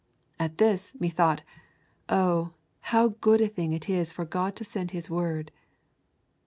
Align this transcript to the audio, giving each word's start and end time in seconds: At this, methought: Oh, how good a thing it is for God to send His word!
At 0.39 0.57
this, 0.57 0.95
methought: 0.99 1.43
Oh, 2.09 2.55
how 2.79 3.09
good 3.21 3.39
a 3.39 3.47
thing 3.47 3.71
it 3.71 3.87
is 3.87 4.11
for 4.11 4.25
God 4.25 4.55
to 4.55 4.63
send 4.63 4.89
His 4.89 5.11
word! 5.11 5.51